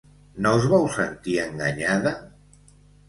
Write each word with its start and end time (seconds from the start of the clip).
No 0.45 0.53
us 0.59 0.63
vau 0.71 0.87
sentir 0.95 1.35
enganyada? 1.43 2.15